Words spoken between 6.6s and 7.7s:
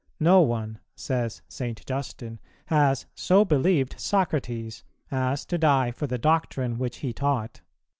which he taught."